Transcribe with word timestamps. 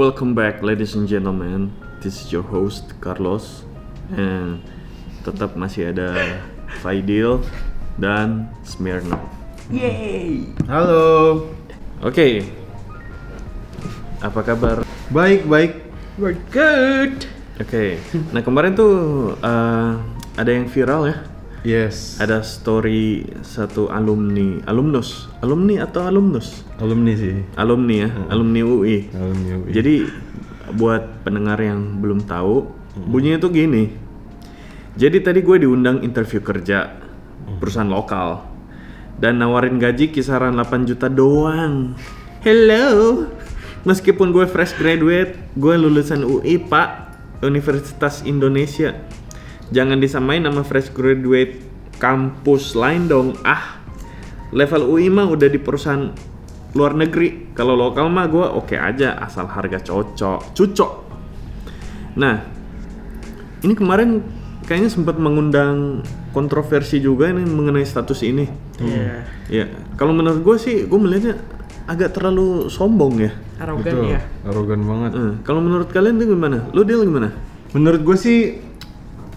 Welcome 0.00 0.32
back, 0.32 0.64
ladies 0.64 0.96
and 0.96 1.04
gentlemen. 1.04 1.76
This 2.00 2.24
is 2.24 2.32
your 2.32 2.40
host 2.40 2.96
Carlos, 3.04 3.68
and 4.08 4.64
tetap 5.28 5.52
masih 5.60 5.92
ada 5.92 6.40
Faidil 6.80 7.44
dan 8.00 8.48
Smirnov. 8.64 9.20
Yeay. 9.68 10.56
Halo. 10.72 11.44
Oke, 12.00 12.48
apa 14.24 14.40
kabar? 14.40 14.88
Baik, 15.12 15.44
baik. 15.44 15.84
We're 16.16 16.40
good. 16.48 17.28
Oke, 17.60 18.00
nah 18.32 18.40
kemarin 18.40 18.72
tuh 18.72 19.36
eh, 19.36 19.92
ada 20.40 20.48
yang 20.48 20.64
viral 20.72 21.12
ya. 21.12 21.20
Yes. 21.60 22.16
Ada 22.16 22.40
story 22.40 23.28
satu 23.44 23.92
alumni, 23.92 24.64
alumnus, 24.64 25.28
alumni 25.44 25.84
atau 25.84 26.08
alumnus? 26.08 26.64
Alumni 26.80 27.12
sih. 27.12 27.44
Alumni 27.52 28.08
ya, 28.08 28.10
alumni 28.32 28.60
UI. 28.64 29.12
Alumni 29.12 29.50
UI. 29.60 29.70
Jadi 29.76 29.94
buat 30.72 31.20
pendengar 31.20 31.60
yang 31.60 32.00
belum 32.00 32.24
tahu, 32.24 32.64
bunyinya 32.96 33.44
tuh 33.44 33.52
gini. 33.52 33.92
Jadi 34.96 35.20
tadi 35.20 35.44
gue 35.44 35.60
diundang 35.60 36.00
interview 36.00 36.40
kerja 36.40 36.96
perusahaan 37.60 37.88
lokal 37.88 38.40
dan 39.20 39.36
nawarin 39.36 39.76
gaji 39.76 40.08
kisaran 40.08 40.56
8 40.56 40.88
juta 40.88 41.12
doang. 41.12 41.92
Hello. 42.40 43.28
Meskipun 43.84 44.32
gue 44.32 44.48
fresh 44.48 44.76
graduate, 44.76 45.36
gue 45.56 45.74
lulusan 45.76 46.24
UI, 46.24 46.56
Pak, 46.56 46.88
Universitas 47.44 48.24
Indonesia. 48.24 48.96
Jangan 49.70 50.02
disamain 50.02 50.42
sama 50.42 50.62
fresh 50.66 50.90
graduate 50.90 51.62
kampus 52.02 52.74
lain 52.74 53.06
dong. 53.06 53.38
Ah, 53.46 53.78
level 54.50 54.90
UI 54.90 55.06
mah 55.10 55.30
udah 55.30 55.46
di 55.46 55.58
perusahaan 55.62 56.10
luar 56.74 56.94
negeri. 56.94 57.54
Kalau 57.54 57.74
lokal 57.78 58.10
mah 58.10 58.26
gue 58.26 58.42
oke 58.42 58.74
aja 58.74 59.18
asal 59.22 59.46
harga 59.46 59.78
cocok, 59.78 60.54
cucok. 60.54 60.92
Nah, 62.18 62.42
ini 63.62 63.74
kemarin 63.78 64.22
kayaknya 64.66 64.90
sempat 64.90 65.18
mengundang 65.18 66.02
kontroversi 66.30 67.02
juga 67.02 67.30
ini 67.30 67.42
mengenai 67.46 67.86
status 67.86 68.22
ini. 68.22 68.46
Iya. 68.78 69.26
Ya, 69.50 69.64
kalau 69.98 70.14
menurut 70.14 70.42
gue 70.42 70.56
sih, 70.58 70.86
gue 70.86 70.98
melihatnya 70.98 71.38
agak 71.90 72.14
terlalu 72.14 72.70
sombong 72.70 73.18
ya. 73.18 73.34
Arogan 73.58 73.82
Betul. 73.82 74.14
ya. 74.14 74.20
Arogan 74.46 74.80
banget. 74.86 75.10
Eh, 75.14 75.34
kalau 75.42 75.60
menurut 75.60 75.90
kalian 75.90 76.22
itu 76.22 76.32
gimana? 76.32 76.70
Lu 76.70 76.86
deal 76.86 77.02
gimana? 77.02 77.34
Menurut 77.74 78.02
gue 78.06 78.16
sih 78.18 78.38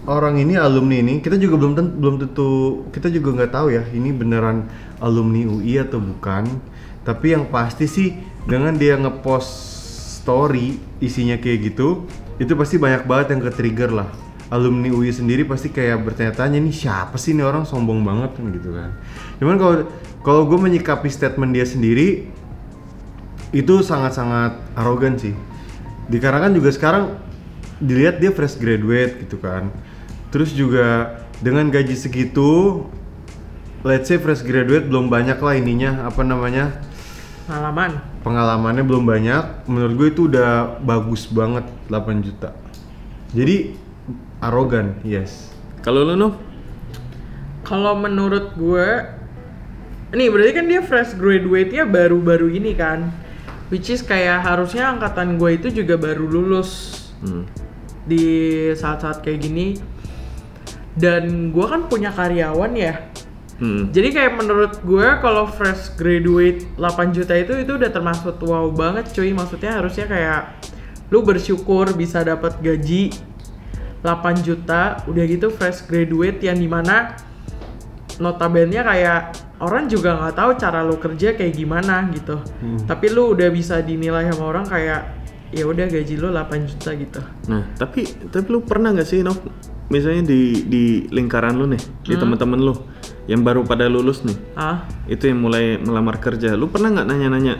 orang 0.04 0.36
ini 0.36 0.60
alumni 0.60 1.00
ini 1.00 1.24
kita 1.24 1.40
juga 1.40 1.56
belum 1.56 1.72
tentu 1.76 1.92
belum 1.96 2.16
tentu 2.20 2.50
kita 2.92 3.08
juga 3.08 3.40
nggak 3.40 3.52
tahu 3.52 3.66
ya 3.72 3.82
ini 3.92 4.12
beneran 4.12 4.68
alumni 5.00 5.44
UI 5.44 5.80
atau 5.80 6.00
bukan. 6.00 6.48
Tapi 7.04 7.36
yang 7.36 7.52
pasti 7.52 7.84
sih 7.84 8.16
dengan 8.48 8.72
dia 8.76 8.96
ngepost 8.96 9.52
story 10.24 10.80
isinya 11.04 11.36
kayak 11.36 11.72
gitu, 11.72 12.08
itu 12.40 12.52
pasti 12.56 12.80
banyak 12.80 13.04
banget 13.04 13.36
yang 13.36 13.40
ke-trigger 13.44 13.90
lah. 13.92 14.08
Alumni 14.48 14.88
UI 14.88 15.12
sendiri 15.12 15.44
pasti 15.44 15.68
kayak 15.68 16.00
bertanya-tanya 16.00 16.56
nih 16.60 16.72
siapa 16.72 17.20
sih 17.20 17.36
ini 17.36 17.44
orang 17.44 17.68
sombong 17.68 18.00
banget 18.00 18.40
kan 18.40 18.44
gitu 18.56 18.72
kan. 18.72 18.90
Cuman 19.36 19.56
kalau 19.60 19.74
kalau 20.24 20.42
gue 20.48 20.56
menyikapi 20.56 21.12
statement 21.12 21.52
dia 21.52 21.68
sendiri 21.68 22.28
itu 23.52 23.74
sangat-sangat 23.84 24.56
arogan 24.72 25.20
sih. 25.20 25.36
Dikarenakan 26.08 26.56
juga 26.56 26.72
sekarang 26.72 27.04
dilihat 27.84 28.16
dia 28.20 28.32
fresh 28.32 28.56
graduate 28.56 29.20
gitu 29.28 29.36
kan. 29.40 29.68
Terus 30.34 30.50
juga 30.50 31.14
dengan 31.38 31.70
gaji 31.70 31.94
segitu, 31.94 32.82
let's 33.86 34.10
say 34.10 34.18
fresh 34.18 34.42
graduate 34.42 34.90
belum 34.90 35.06
banyak 35.06 35.38
lah 35.38 35.54
ininya 35.54 36.10
apa 36.10 36.26
namanya 36.26 36.74
Pengalaman. 37.46 37.90
pengalamannya 38.26 38.82
belum 38.82 39.04
banyak. 39.04 39.68
Menurut 39.70 39.94
gue 39.94 40.08
itu 40.10 40.22
udah 40.26 40.80
bagus 40.82 41.30
banget 41.30 41.62
8 41.86 42.18
juta. 42.18 42.50
Jadi 43.30 43.78
arogan, 44.40 44.98
yes. 45.04 45.54
Kalau 45.78 46.02
lu 46.02 46.16
Nov? 46.16 46.34
Kalau 47.62 47.94
menurut 47.94 48.56
gue, 48.56 48.88
nih 50.10 50.28
berarti 50.32 50.52
kan 50.52 50.66
dia 50.66 50.80
fresh 50.80 51.14
graduate-nya 51.14 51.84
baru-baru 51.84 52.48
ini 52.50 52.72
kan. 52.74 53.12
Which 53.68 53.86
is 53.86 54.00
kayak 54.00 54.42
harusnya 54.42 54.90
angkatan 54.90 55.36
gue 55.36 55.54
itu 55.54 55.68
juga 55.70 55.94
baru 55.94 56.26
lulus 56.26 57.00
Hmm. 57.20 57.44
di 58.04 58.24
saat-saat 58.72 59.20
kayak 59.20 59.40
gini. 59.40 59.93
Dan 60.94 61.50
gue 61.50 61.66
kan 61.66 61.90
punya 61.90 62.14
karyawan 62.14 62.72
ya. 62.78 62.94
Hmm. 63.58 63.94
Jadi 63.94 64.10
kayak 64.10 64.34
menurut 64.34 64.82
gue 64.82 65.06
kalau 65.22 65.46
fresh 65.46 65.94
graduate 65.94 66.66
8 66.74 67.14
juta 67.14 67.38
itu 67.38 67.54
itu 67.62 67.72
udah 67.78 67.90
termasuk 67.90 68.38
wow 68.42 68.66
banget 68.70 69.10
cuy. 69.14 69.30
Maksudnya 69.30 69.78
harusnya 69.78 70.06
kayak 70.10 70.40
lu 71.14 71.22
bersyukur 71.22 71.94
bisa 71.94 72.26
dapat 72.26 72.58
gaji 72.58 73.14
8 74.02 74.42
juta 74.42 75.00
udah 75.06 75.24
gitu 75.24 75.48
fresh 75.54 75.86
graduate 75.86 76.42
yang 76.42 76.58
di 76.58 76.66
mana 76.66 77.14
notabene 78.18 78.78
kayak 78.82 79.34
orang 79.62 79.86
juga 79.86 80.18
nggak 80.18 80.34
tahu 80.34 80.50
cara 80.58 80.82
lu 80.82 80.98
kerja 80.98 81.34
kayak 81.38 81.54
gimana 81.54 82.10
gitu. 82.10 82.38
Tapi 82.86 83.06
lu 83.10 83.34
udah 83.34 83.48
bisa 83.54 83.78
dinilai 83.82 84.30
sama 84.30 84.50
orang 84.50 84.66
kayak 84.66 85.00
ya 85.54 85.64
udah 85.64 85.86
gaji 85.86 86.14
lu 86.18 86.34
8 86.34 86.70
juta 86.70 86.90
gitu. 86.98 87.20
Nah, 87.46 87.62
tapi 87.78 88.02
tapi 88.28 88.46
lu 88.50 88.66
pernah 88.66 88.90
nggak 88.90 89.06
sih 89.06 89.22
Nov? 89.22 89.38
Misalnya 89.92 90.24
di 90.24 90.64
di 90.64 90.84
lingkaran 91.08 91.54
lu 91.54 91.68
nih, 91.68 91.82
di 92.02 92.14
teman-teman 92.16 92.56
lu 92.56 92.74
yang 93.24 93.44
baru 93.44 93.64
pada 93.64 93.88
lulus 93.88 94.24
nih, 94.24 94.36
Ah, 94.52 94.84
itu 95.04 95.28
yang 95.28 95.40
mulai 95.40 95.76
melamar 95.76 96.16
kerja. 96.16 96.56
Lu 96.56 96.68
pernah 96.68 96.92
nggak 96.92 97.08
nanya-nanya, 97.08 97.54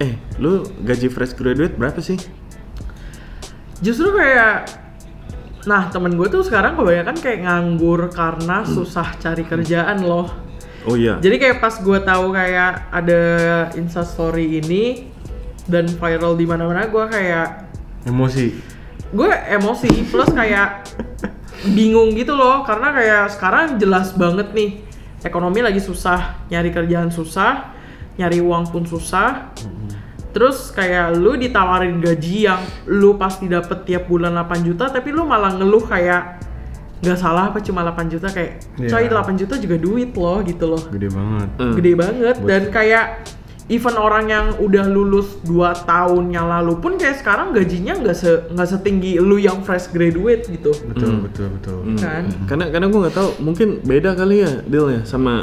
eh, 0.00 0.16
lu 0.36 0.64
gaji 0.80 1.08
fresh 1.08 1.36
graduate 1.36 1.76
berapa 1.76 2.00
sih? 2.00 2.16
Justru 3.82 4.14
kayak 4.14 4.82
Nah 5.62 5.86
temen 5.94 6.18
gue 6.18 6.26
tuh 6.26 6.42
sekarang 6.42 6.74
kebanyakan 6.74 7.14
kayak 7.22 7.46
nganggur 7.46 8.10
karena 8.10 8.66
susah 8.66 9.14
cari 9.14 9.46
kerjaan 9.46 10.02
loh 10.02 10.26
Oh 10.82 10.98
iya. 10.98 11.22
Jadi 11.22 11.38
kayak 11.38 11.62
pas 11.62 11.78
gue 11.78 11.98
tahu 12.02 12.34
kayak 12.34 12.90
ada 12.90 13.22
instastory 13.78 14.58
ini 14.58 15.06
dan 15.70 15.86
viral 15.86 16.34
di 16.34 16.42
mana-mana 16.42 16.90
gue 16.90 17.04
kayak 17.06 17.70
Emosi. 18.02 18.50
gue 19.14 19.30
emosi 19.30 20.10
plus 20.10 20.34
kayak 20.34 20.82
bingung 21.70 22.10
gitu 22.12 22.34
loh. 22.34 22.66
Karena 22.66 22.90
kayak 22.90 23.24
sekarang 23.32 23.78
jelas 23.78 24.10
banget 24.12 24.50
nih 24.50 24.82
ekonomi 25.22 25.62
lagi 25.62 25.78
susah 25.78 26.42
nyari 26.50 26.74
kerjaan 26.74 27.14
susah 27.14 27.70
nyari 28.18 28.42
uang 28.42 28.68
pun 28.68 28.82
susah. 28.82 29.54
Terus 30.32 30.72
kayak 30.72 31.12
lu 31.20 31.36
ditawarin 31.36 32.00
gaji 32.00 32.48
yang 32.48 32.60
lu 32.88 33.20
pasti 33.20 33.46
dapet 33.46 33.84
tiap 33.84 34.08
bulan 34.08 34.32
8 34.32 34.64
juta 34.64 34.88
tapi 34.88 35.12
lu 35.12 35.28
malah 35.28 35.52
ngeluh 35.52 35.84
kayak 35.84 36.40
nggak 37.02 37.18
salah 37.18 37.52
apa 37.52 37.60
cuma 37.60 37.84
8 37.84 38.08
juta? 38.08 38.32
Kayak 38.32 38.64
coy 38.78 39.04
Iya. 39.04 39.12
8 39.12 39.36
juta 39.36 39.54
juga 39.60 39.76
duit 39.76 40.10
loh 40.16 40.40
gitu 40.40 40.64
loh. 40.66 40.82
Gede 40.88 41.08
banget. 41.12 41.48
Eh, 41.60 41.72
gede 41.76 41.92
banget. 41.94 42.36
Dan 42.42 42.62
kayak 42.72 43.06
even 43.72 43.96
orang 43.96 44.28
yang 44.28 44.46
udah 44.58 44.84
lulus 44.84 45.40
2 45.42 45.56
tahun 45.82 46.28
yang 46.28 46.44
lalu 46.44 46.76
pun 46.76 46.94
kayak 46.94 47.18
sekarang 47.18 47.50
gajinya 47.50 47.96
nggak 47.96 48.12
se 48.12 48.28
nggak 48.46 48.68
setinggi 48.68 49.16
lu 49.16 49.36
yang 49.36 49.60
fresh 49.60 49.88
graduate 49.88 50.44
gitu 50.46 50.76
Betul, 50.84 51.24
betul, 51.24 51.46
betul. 51.50 51.76
hmm. 51.80 51.96
kan 51.96 52.24
Karena 52.44 52.64
karena 52.68 52.86
gue 52.86 53.00
nggak 53.00 53.16
tahu, 53.16 53.30
mungkin 53.40 53.68
beda 53.80 54.12
kali 54.12 54.36
ya 54.40 54.60
deal 54.62 54.86
ya 54.86 55.00
sama 55.02 55.40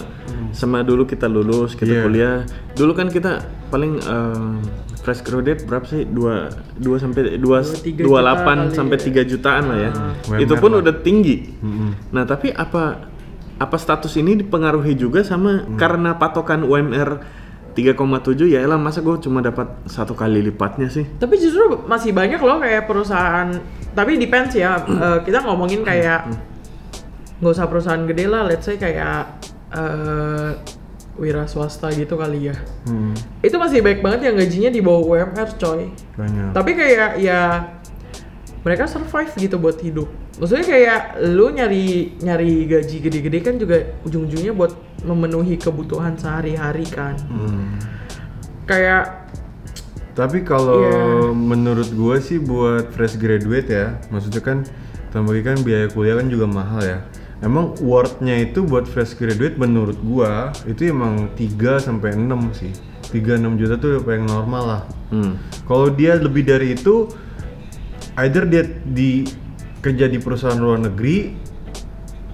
sama 0.51 0.81
dulu 0.81 1.03
kita 1.03 1.25
lulus, 1.25 1.73
kita 1.73 1.89
Iya. 1.91 2.01
kuliah. 2.01 2.37
Dulu 2.73 2.91
kan 2.93 3.07
kita 3.07 3.41
paling 3.67 3.97
eh, 3.97 4.55
fresh 4.99 5.21
graduate 5.21 5.61
berapa 5.63 5.85
sih? 5.85 6.05
Dua 6.05 6.49
dua 6.75 6.97
sampai 6.97 7.35
dua 7.35 7.61
Dua, 7.61 7.75
tiga 7.75 8.01
dua 8.01 8.09
juta 8.11 8.23
delapan 8.23 8.57
kali 8.63 8.75
sampai 8.75 8.97
ya. 8.97 9.03
tiga 9.03 9.21
jutaan 9.23 9.63
lah 9.65 9.77
ya. 9.79 9.91
UMR 10.25 10.39
Itu 10.39 10.53
pun 10.57 10.71
lah. 10.71 10.81
udah 10.81 10.95
tinggi. 10.99 11.35
Mm-mm. 11.55 11.89
Nah, 12.09 12.23
tapi 12.23 12.49
apa 12.49 13.09
apa 13.57 13.75
status 13.75 14.15
ini 14.15 14.39
dipengaruhi 14.39 14.95
juga 14.95 15.19
sama 15.19 15.67
karena 15.75 16.15
patokan 16.15 16.63
UMR 16.63 17.09
3,7 17.79 18.51
ya 18.51 18.59
elah 18.59 18.75
masa 18.75 18.99
gue 18.99 19.15
cuma 19.23 19.39
dapat 19.39 19.71
satu 19.87 20.11
kali 20.11 20.43
lipatnya 20.43 20.91
sih. 20.91 21.07
tapi 21.15 21.39
justru 21.39 21.79
masih 21.87 22.11
banyak 22.11 22.39
loh 22.43 22.59
kayak 22.59 22.85
perusahaan 22.85 23.47
tapi 23.95 24.19
depends 24.19 24.53
ya 24.53 24.83
eh, 25.05 25.19
kita 25.23 25.41
ngomongin 25.47 25.81
kayak 25.87 26.27
nggak 27.39 27.51
usah 27.55 27.71
perusahaan 27.71 28.03
gede 28.03 28.27
lah 28.27 28.43
let's 28.43 28.67
say 28.67 28.75
kayak 28.75 29.39
eh, 29.71 30.51
wira 31.19 31.43
swasta 31.51 31.91
gitu 31.91 32.15
kali 32.15 32.47
ya. 32.47 32.55
Hmm, 32.87 33.11
itu 33.43 33.59
masih 33.59 33.83
baik 33.83 33.99
banget 33.99 34.31
yang 34.31 34.35
gajinya 34.39 34.71
di 34.71 34.79
bawah 34.79 35.03
UMR 35.19 35.51
coy. 35.59 35.91
Banyak. 36.15 36.55
tapi 36.55 36.71
kayak 36.79 37.19
ya 37.19 37.67
mereka 38.63 38.87
survive 38.87 39.31
gitu 39.35 39.59
buat 39.59 39.79
hidup. 39.83 40.07
Maksudnya 40.39 40.65
kayak 40.67 41.01
lu 41.35 41.51
nyari 41.51 42.15
nyari 42.23 42.63
gaji 42.67 42.97
gede-gede 43.03 43.39
kan 43.43 43.55
juga 43.59 43.83
ujung-ujungnya 44.07 44.55
buat 44.55 44.71
memenuhi 45.01 45.55
kebutuhan 45.55 46.15
sehari-hari 46.15 46.83
kan 46.87 47.15
Hmm. 47.27 47.77
kayak 48.65 49.17
Tapi 50.09 50.43
kalau 50.43 50.83
Iya. 50.83 51.31
menurut 51.31 51.95
gua 51.95 52.19
sih 52.19 52.43
buat 52.43 52.91
fresh 52.91 53.15
graduate 53.15 53.71
ya, 53.71 53.95
maksudnya 54.11 54.43
kan 54.43 54.67
tambah 55.15 55.31
kan 55.39 55.63
biaya 55.63 55.87
kuliah 55.87 56.19
kan 56.19 56.27
juga 56.27 56.43
mahal 56.43 56.83
ya. 56.83 56.99
Emang 57.39 57.71
worth-nya 57.79 58.35
itu 58.35 58.67
buat 58.67 58.83
fresh 58.83 59.15
graduate 59.15 59.55
menurut 59.55 59.95
gua 60.03 60.51
itu 60.67 60.91
emang 60.91 61.31
3 61.39 61.79
sampai 61.79 62.19
6 62.19 62.51
sih. 62.51 62.75
3-6 63.15 63.55
juta 63.55 63.79
tuh 63.79 63.95
udah 63.95 64.03
paling 64.03 64.25
normal 64.27 64.63
lah. 64.67 64.81
Hmm. 65.07 65.39
Kalau 65.63 65.87
dia 65.87 66.19
lebih 66.19 66.43
dari 66.43 66.75
itu, 66.75 67.07
either 68.19 68.43
dia 68.43 68.67
di 68.67 69.23
kerja 69.79 70.11
di 70.11 70.19
perusahaan 70.19 70.59
luar 70.59 70.83
negeri 70.83 71.31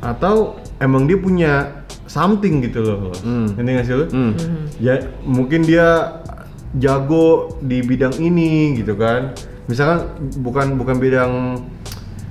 atau 0.02 0.58
emang 0.82 1.06
dia 1.06 1.22
punya 1.22 1.85
something 2.16 2.64
gitu 2.64 2.80
loh. 2.80 3.12
Hmm. 3.20 3.52
Ngerti 3.60 3.70
nggak 3.76 3.86
sih 3.86 3.96
lo? 4.00 4.06
Hmm. 4.08 4.32
Ya 4.80 5.04
mungkin 5.28 5.68
dia 5.68 6.24
jago 6.80 7.60
di 7.60 7.84
bidang 7.84 8.16
ini 8.24 8.80
gitu 8.80 8.96
kan. 8.96 9.36
Misalkan 9.68 10.16
bukan 10.40 10.80
bukan 10.80 10.96
bidang 11.04 11.32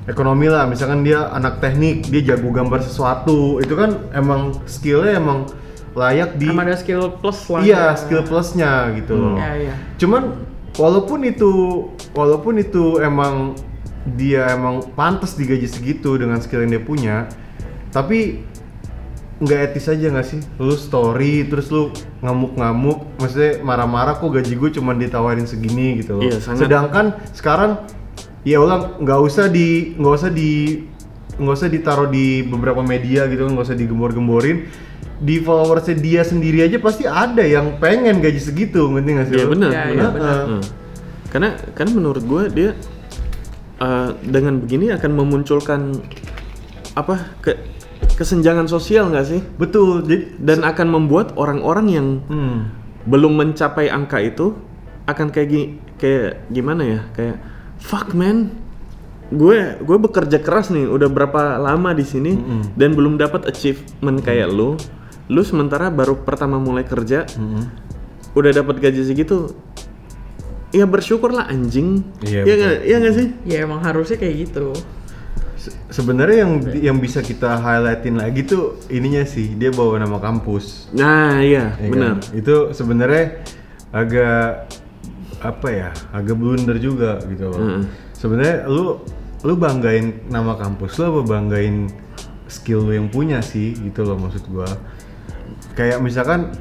ekonomi 0.09 0.49
lah, 0.49 0.65
misalkan 0.65 1.05
dia 1.05 1.29
anak 1.33 1.61
teknik, 1.61 2.09
dia 2.09 2.33
jago 2.33 2.49
gambar 2.53 2.81
sesuatu, 2.81 3.61
itu 3.61 3.73
kan 3.77 3.97
emang 4.13 4.57
skillnya 4.65 5.17
emang 5.21 5.49
layak 5.97 6.37
di 6.37 6.51
Emang 6.51 6.67
ada 6.67 6.77
skill 6.77 7.17
plus 7.23 7.47
lah. 7.49 7.63
iya 7.63 7.95
ya. 7.95 7.97
skill 7.97 8.23
plusnya 8.27 8.91
gitu 8.99 9.15
loh. 9.15 9.37
Iya, 9.39 9.51
iya. 9.71 9.75
Cuman 9.97 10.43
walaupun 10.75 11.23
itu 11.23 11.53
walaupun 12.13 12.59
itu 12.59 12.99
emang 12.99 13.55
dia 14.19 14.53
emang 14.53 14.85
pantas 14.99 15.39
digaji 15.39 15.71
segitu 15.71 16.19
dengan 16.19 16.43
skill 16.43 16.67
yang 16.67 16.77
dia 16.77 16.85
punya, 16.85 17.17
tapi 17.95 18.43
nggak 19.43 19.61
etis 19.71 19.91
aja 19.91 20.07
nggak 20.15 20.27
sih? 20.27 20.41
Lu 20.63 20.75
story 20.79 21.49
terus 21.51 21.73
lu 21.75 21.91
ngamuk-ngamuk, 22.23 23.19
maksudnya 23.19 23.63
marah-marah 23.67 24.19
kok 24.19 24.31
gaji 24.31 24.55
gue 24.55 24.71
cuma 24.79 24.95
ditawarin 24.95 25.47
segini 25.49 25.99
gitu 26.03 26.19
loh. 26.19 26.23
Iya, 26.23 26.39
sangat. 26.39 26.67
Sedangkan 26.67 27.07
sekarang 27.35 27.71
ya 28.45 28.61
ulang 28.61 29.01
nggak 29.01 29.21
usah 29.25 29.49
di 29.49 29.97
nggak 29.97 30.15
usah 30.15 30.31
di 30.31 30.85
nggak 31.35 31.55
usah 31.57 31.69
ditaruh 31.73 32.09
di 32.13 32.47
beberapa 32.47 32.85
media 32.85 33.27
gitu 33.27 33.49
nggak 33.49 33.67
usah 33.67 33.75
digembor-gemborin 33.75 34.71
di 35.19 35.41
followersnya 35.43 35.97
dia 35.99 36.23
sendiri 36.23 36.63
aja 36.63 36.79
pasti 36.79 37.09
ada 37.09 37.43
yang 37.43 37.81
pengen 37.81 38.21
gaji 38.21 38.39
segitu 38.39 38.87
ngerti 38.93 39.11
nggak 39.15 39.27
sih 39.31 39.35
Iya 39.41 39.47
benar, 39.51 39.71
benar. 39.73 40.11
benar. 40.15 40.37
Hmm. 40.47 40.63
Karena 41.33 41.49
karena 41.75 41.93
menurut 41.97 42.23
gue 42.23 42.43
dia 42.53 42.71
uh, 43.83 44.15
dengan 44.23 44.63
begini 44.63 44.95
akan 44.95 45.11
memunculkan 45.15 45.81
apa 46.95 47.35
ke 47.43 47.59
kesenjangan 48.15 48.67
sosial 48.67 49.11
nggak 49.11 49.27
sih? 49.27 49.41
betul 49.57 50.03
jadi 50.03 50.31
Dan 50.39 50.63
akan 50.63 50.87
membuat 50.89 51.35
orang-orang 51.35 51.87
yang 51.89 52.07
hmm, 52.25 52.59
belum 53.05 53.35
mencapai 53.35 53.89
angka 53.89 54.19
itu 54.19 54.55
akan 55.05 55.29
kayak 55.29 55.49
gi- 55.49 55.71
kayak 55.99 56.49
gimana 56.49 56.83
ya? 56.83 57.01
Kayak 57.13 57.37
fuck 57.77 58.15
man. 58.15 58.55
Gue 59.29 59.57
gue 59.77 59.99
bekerja 59.99 60.39
keras 60.39 60.69
nih 60.69 60.85
udah 60.85 61.09
berapa 61.09 61.57
lama 61.59 61.91
di 61.91 62.05
sini 62.05 62.33
Mm-mm. 62.33 62.77
dan 62.77 62.93
belum 62.93 63.17
dapat 63.17 63.45
achievement 63.45 64.21
kayak 64.21 64.49
lu. 64.49 64.77
Lu 65.27 65.41
sementara 65.41 65.89
baru 65.89 66.21
pertama 66.21 66.61
mulai 66.61 66.85
kerja 66.85 67.25
hmm. 67.25 67.63
udah 68.33 68.53
dapat 68.53 68.79
gaji 68.79 69.01
segitu. 69.03 69.53
Ya 70.71 70.85
bersyukurlah 70.85 71.47
anjing. 71.47 72.03
Iya, 72.21 72.43
Iya 72.43 72.43
betul. 72.45 72.57
nggak? 72.59 72.77
Iya 72.85 72.97
nggak 72.99 73.15
sih? 73.15 73.29
Ya 73.45 73.57
emang 73.63 73.81
harusnya 73.81 74.17
kayak 74.17 74.35
gitu. 74.45 74.67
Se- 75.65 75.73
sebenarnya 75.89 76.45
yang 76.45 76.53
yang 76.77 76.97
bisa 76.99 77.21
kita 77.21 77.57
highlightin 77.57 78.21
lagi 78.21 78.45
tuh 78.45 78.77
ininya 78.89 79.25
sih 79.25 79.57
dia 79.57 79.73
bawa 79.73 79.97
nama 79.97 80.21
kampus 80.21 80.93
Nah, 80.93 81.41
iya, 81.41 81.73
ya 81.81 81.89
benar. 81.89 82.21
kan? 82.21 82.37
itu 82.37 82.55
sebenarnya 82.71 83.41
agak 83.89 84.69
apa 85.41 85.69
ya 85.69 85.89
agak 86.11 86.37
blunder 86.37 86.77
juga 86.77 87.17
gitu 87.25 87.49
loh 87.49 87.61
Mm-mm. 87.61 87.83
sebenarnya 88.13 88.65
lu 88.65 89.01
lu 89.41 89.55
banggain 89.55 90.25
nama 90.29 90.53
kampus 90.55 90.97
lu 90.97 91.05
apa 91.07 91.21
banggain 91.23 91.89
skill 92.47 92.85
lu 92.85 92.93
yang 92.93 93.09
punya 93.09 93.41
sih 93.41 93.73
gitu 93.79 94.05
loh 94.05 94.17
maksud 94.17 94.45
gua 94.49 94.69
kayak 95.73 96.01
misalkan 96.01 96.53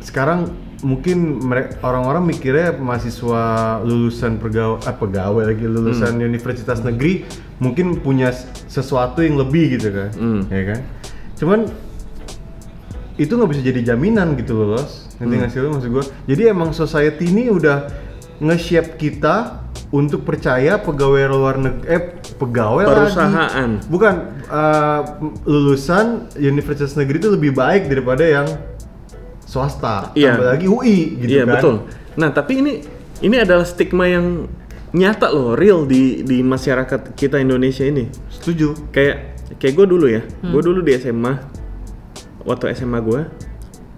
sekarang 0.00 0.52
mungkin 0.82 1.38
orang-orang 1.80 2.26
mikirnya 2.26 2.74
mahasiswa 2.74 3.42
lulusan 3.80 4.36
pergawe 4.36 4.82
eh, 4.82 4.92
pegawai 4.92 5.44
lagi 5.46 5.64
lulusan 5.64 6.18
universitas 6.18 6.82
negeri 6.82 7.22
mungkin 7.62 7.94
punya 7.96 8.34
sesuatu 8.66 9.22
yang 9.22 9.38
lebih 9.38 9.78
gitu 9.78 9.88
kan 9.90 10.10
Hmm. 10.12 10.42
ya 10.50 10.62
kan 10.66 10.80
cuman 11.38 11.60
itu 13.14 13.30
nggak 13.30 13.50
bisa 13.50 13.62
jadi 13.62 13.80
jaminan 13.86 14.34
gitu 14.34 14.56
loh 14.56 14.74
los 14.74 15.06
nanti 15.16 15.38
nggak 15.38 15.50
sih 15.50 15.60
lo 15.60 15.70
maksud 15.70 15.90
gua 15.90 16.04
jadi 16.24 16.50
emang 16.50 16.72
society 16.72 17.28
ini 17.28 17.46
udah 17.46 17.86
nge-shape 18.40 18.96
kita 18.96 19.62
untuk 19.92 20.24
percaya 20.24 20.80
pegawai 20.80 21.28
luar 21.28 21.54
negeri 21.56 21.86
eh 21.86 22.02
pegawai 22.34 22.82
Perusahaan. 22.82 23.70
lagi 23.78 23.86
bukan 23.86 24.14
eh, 24.42 25.00
lulusan 25.44 26.06
universitas 26.34 26.96
negeri 26.96 27.20
itu 27.20 27.30
lebih 27.30 27.52
baik 27.52 27.86
daripada 27.86 28.24
yang 28.24 28.48
swasta 29.44 30.10
Iya. 30.14 30.34
tambah 30.34 30.48
lagi 30.48 30.66
UI 30.66 30.98
gitu 31.20 31.30
iya, 31.30 31.44
kan 31.44 31.54
betul. 31.54 31.74
Nah, 32.12 32.28
tapi 32.28 32.52
ini 32.58 32.72
ini 33.20 33.36
adalah 33.38 33.62
stigma 33.62 34.04
yang 34.04 34.48
nyata 34.92 35.32
loh, 35.32 35.56
real 35.56 35.88
di 35.88 36.20
di 36.22 36.44
masyarakat 36.44 37.16
kita 37.16 37.40
Indonesia 37.40 37.84
ini. 37.84 38.08
setuju 38.28 38.92
Kayak 38.92 39.40
kayak 39.56 39.74
gue 39.76 39.86
dulu 39.88 40.06
ya. 40.08 40.22
Gue 40.44 40.62
dulu 40.62 40.80
di 40.84 40.92
SMA. 40.96 41.32
Waktu 42.42 42.74
SMA 42.76 42.98
gue 43.00 43.20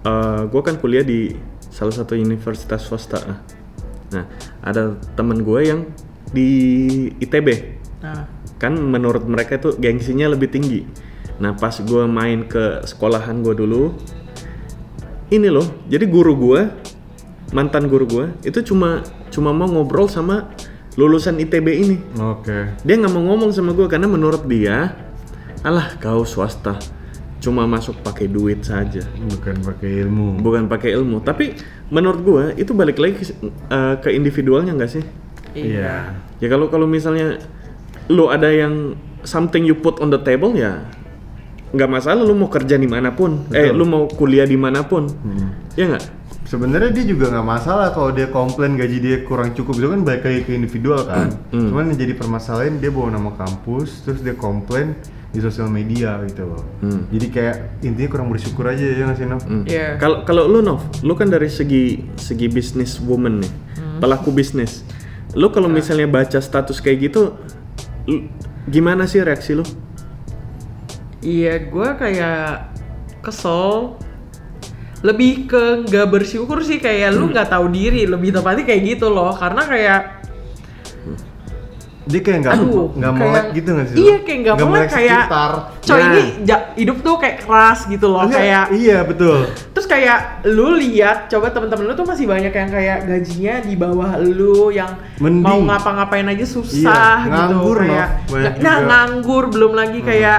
eh 0.05 0.43
gue 0.47 0.63
kan 0.63 0.77
kuliah 0.77 1.03
di 1.03 1.33
salah 1.73 1.95
satu 1.95 2.15
universitas 2.15 2.85
swasta. 2.85 3.43
Nah, 4.15 4.25
ada 4.63 4.95
temen 5.19 5.43
gue 5.43 5.61
yang 5.65 5.81
di 6.31 6.51
ITB. 7.19 7.49
Nah, 8.05 8.29
kan 8.61 8.77
menurut 8.79 9.27
mereka 9.27 9.59
itu 9.59 9.75
gengsinya 9.77 10.31
lebih 10.31 10.53
tinggi. 10.53 10.87
Nah 11.43 11.53
pas 11.59 11.75
gue 11.75 12.05
main 12.07 12.47
ke 12.47 12.87
sekolahan 12.87 13.43
gue 13.43 13.55
dulu, 13.59 13.91
ini 15.35 15.51
loh, 15.51 15.67
jadi 15.91 16.07
guru 16.07 16.33
gue, 16.39 16.61
mantan 17.51 17.91
guru 17.91 18.07
gue, 18.07 18.27
itu 18.47 18.63
cuma 18.63 19.03
cuma 19.35 19.51
mau 19.51 19.67
ngobrol 19.67 20.07
sama 20.07 20.55
lulusan 20.95 21.37
ITB 21.37 21.67
ini. 21.75 21.97
oke 22.15 22.79
Dia 22.83 22.95
nggak 22.95 23.11
mau 23.11 23.23
ngomong 23.25 23.51
sama 23.51 23.73
gue 23.73 23.87
karena 23.87 24.07
menurut 24.07 24.47
dia, 24.47 24.95
alah 25.61 25.99
kau 25.99 26.23
swasta, 26.23 26.79
cuma 27.39 27.67
masuk 27.67 27.99
pakai 28.01 28.27
duit 28.27 28.63
saja, 28.63 29.03
bukan 29.27 29.59
pakai 29.61 30.07
ilmu 30.07 30.39
bukan 30.39 30.71
pakai 30.71 30.95
ilmu. 30.95 31.19
Tapi 31.21 31.59
menurut 31.91 32.21
gue 32.23 32.45
itu 32.57 32.71
balik 32.73 32.97
lagi 32.97 33.15
ke, 33.19 33.25
eh, 33.69 33.95
ke 33.99 34.09
individualnya 34.11 34.75
nggak 34.75 34.93
sih? 34.93 35.05
iya 35.55 36.15
Ya 36.39 36.51
kalau 36.51 36.67
kalau 36.67 36.85
misalnya 36.85 37.39
lu 38.07 38.27
ada 38.27 38.51
yang 38.51 38.99
something 39.23 39.63
you 39.63 39.73
put 39.73 39.97
on 39.99 40.11
the 40.11 40.19
table 40.19 40.53
ya 40.53 40.83
nggak 41.75 41.91
masalah 41.91 42.23
lu 42.23 42.35
mau 42.35 42.47
kerja 42.47 42.79
di 42.79 42.87
mana 42.87 43.11
pun, 43.11 43.51
eh 43.51 43.71
Betul. 43.71 43.79
lu 43.79 43.85
mau 43.85 44.03
kuliah 44.07 44.47
di 44.47 44.55
mana 44.55 44.87
pun, 44.87 45.11
Hmm. 45.11 45.59
ya 45.75 45.91
nggak? 45.91 46.05
Sebenarnya 46.55 46.95
dia 46.95 47.03
juga 47.03 47.35
nggak 47.35 47.43
masalah 47.43 47.91
kalau 47.91 48.15
dia 48.15 48.31
komplain 48.31 48.79
gaji 48.79 49.03
dia 49.03 49.17
kurang 49.27 49.51
cukup 49.59 49.75
itu 49.75 49.89
kan 49.91 50.01
balik 50.07 50.23
lagi 50.23 50.41
ke 50.47 50.55
individual 50.55 51.03
kan. 51.03 51.35
Hmm. 51.51 51.67
Cuman 51.75 51.91
yang 51.91 51.99
jadi 51.99 52.15
permasalahan 52.15 52.79
dia 52.79 52.95
bawa 52.95 53.11
nama 53.11 53.35
kampus 53.35 54.07
terus 54.07 54.23
dia 54.23 54.39
komplain 54.39 54.95
di 55.35 55.43
sosial 55.43 55.67
media 55.67 56.15
gitu 56.23 56.47
loh. 56.47 56.63
Hmm. 56.79 57.11
Jadi 57.11 57.27
kayak 57.27 57.83
intinya 57.83 58.07
kurang 58.07 58.31
bersyukur 58.31 58.71
aja 58.71 58.87
ya 58.87 59.03
nggak 59.03 59.19
sih 59.19 59.27
Nov? 59.27 59.43
Hmm. 59.43 59.67
Iya. 59.67 59.99
Kalau 59.99 60.23
kalau 60.23 60.47
lu 60.47 60.63
Nov, 60.63 60.79
lu 61.03 61.19
kan 61.19 61.27
dari 61.27 61.51
segi 61.51 62.07
segi 62.15 62.47
bisnis 62.47 63.03
woman 63.03 63.43
nih, 63.43 63.53
pelaku 63.99 64.31
bisnis. 64.31 64.87
Lu 65.35 65.51
kalau 65.51 65.67
misalnya 65.67 66.07
baca 66.07 66.39
status 66.39 66.79
kayak 66.79 67.11
gitu, 67.11 67.35
lu- 68.07 68.31
gimana 68.71 69.11
sih 69.11 69.27
reaksi 69.27 69.59
lu? 69.59 69.67
Iya, 71.19 71.67
gue 71.67 71.89
kayak 71.99 72.71
kesel. 73.27 73.99
Lebih 75.05 75.45
ke 75.45 75.63
nggak 75.85 76.07
bersyukur 76.09 76.59
sih 76.61 76.81
kayak 76.81 77.13
lu 77.13 77.29
nggak 77.29 77.47
tahu 77.47 77.69
diri. 77.69 78.05
Lebih 78.05 78.33
tepatnya 78.33 78.65
kayak 78.65 78.83
gitu 78.89 79.07
loh. 79.07 79.31
Karena 79.31 79.63
kayak 79.63 80.01
Dia 82.05 82.21
kayak 82.21 82.39
nggak 82.39 82.55
nggak 82.61 83.01
kayak- 83.01 83.17
melek 83.17 83.47
gitu 83.55 83.69
nggak 83.71 83.87
sih? 83.87 83.97
Iya, 83.97 84.17
kayak 84.21 84.39
nggak 84.39 84.57
melek 84.61 84.89
kayak 84.91 85.23
sekitar. 85.25 85.53
coy 85.81 85.97
Nah. 85.97 86.05
ini 86.07 86.23
ja- 86.45 86.65
hidup 86.75 86.99
tuh 87.01 87.15
kayak 87.17 87.37
keras 87.41 87.81
gitu 87.87 88.07
loh. 88.07 88.21
Enggak, 88.23 88.39
Kayak 88.39 88.65
iya 88.75 88.99
betul. 89.03 89.39
Terus 89.73 89.87
kayak 89.87 90.19
lu 90.47 90.77
lihat, 90.77 91.19
coba 91.29 91.49
temen-temen 91.49 91.85
lu 91.87 91.95
tuh 91.95 92.05
masih 92.05 92.25
banyak 92.25 92.53
yang 92.53 92.69
kayak 92.71 92.99
gajinya 93.05 93.55
di 93.59 93.75
bawah 93.75 94.11
lu 94.19 94.69
yang 94.69 94.93
Mending. 95.17 95.41
mau 95.43 95.61
ngapa-ngapain 95.63 96.29
aja 96.29 96.45
susah 96.47 96.73
Iya, 97.19 97.25
gitu 97.27 97.41
nganggur, 97.57 97.77
kayak 97.79 98.09
Nov. 98.09 98.29
Banyak 98.31 98.53
nah 98.55 98.75
juga. 98.75 98.85
nganggur 98.87 99.45
belum 99.49 99.73
lagi 99.73 100.01
kayak 100.03 100.39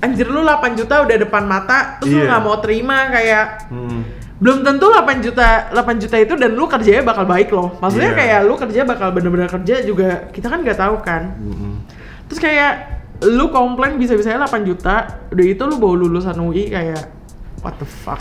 anjir 0.00 0.26
lu 0.26 0.40
8 0.40 0.74
juta 0.74 1.00
udah 1.00 1.16
depan 1.18 1.44
mata 1.44 1.96
terus 1.96 2.10
lu 2.10 2.18
Iya. 2.18 2.28
nggak 2.28 2.42
mau 2.42 2.56
terima 2.58 3.08
kayak 3.08 3.44
Hmm. 3.68 4.00
belum 4.36 4.58
tentu 4.60 4.86
8 4.86 5.20
juta 5.20 5.48
8 5.70 5.76
juta 5.98 6.16
itu 6.16 6.34
dan 6.34 6.50
lu 6.50 6.64
kerjanya 6.64 7.02
bakal 7.02 7.24
baik 7.24 7.48
loh 7.50 7.76
maksudnya 7.76 8.10
Iya. 8.10 8.18
kayak 8.18 8.40
lu 8.42 8.54
kerja 8.56 8.80
bakal 8.82 9.08
bener-bener 9.10 9.46
kerja 9.46 9.74
juga 9.80 10.08
kita 10.28 10.46
kan 10.46 10.60
nggak 10.60 10.78
tahu 10.78 10.96
kan 10.98 11.22
Mm-mm. 11.36 11.84
terus 12.24 12.40
kayak 12.40 12.72
lu 13.22 13.48
komplain 13.48 13.94
bisa-bisanya 13.94 14.40
8 14.42 14.64
juta 14.64 14.94
udah 15.28 15.44
itu 15.46 15.62
lu 15.62 15.76
bawa 15.76 15.94
lulusan 15.94 16.36
UI 16.38 16.68
kayak 16.68 17.12
what 17.60 17.76
the 17.76 17.84
fuck 17.84 18.16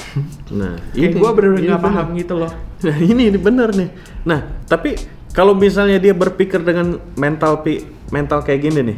Nah, 0.52 0.76
kayak 0.92 1.16
gue 1.16 1.30
bener-bener 1.32 1.64
nggak 1.66 1.80
bener. 1.80 1.96
paham 1.96 2.08
gitu 2.14 2.36
loh 2.36 2.52
Nah 2.80 2.96
ini, 2.98 3.28
ini 3.28 3.36
bener 3.36 3.72
nih. 3.72 3.90
Nah 4.24 4.40
tapi 4.66 4.96
kalau 5.30 5.52
misalnya 5.54 5.96
dia 5.98 6.12
berpikir 6.12 6.60
dengan 6.60 6.96
mental 7.14 7.60
pi 7.60 7.80
mental 8.10 8.40
kayak 8.40 8.60
gini 8.62 8.80
nih, 8.82 8.98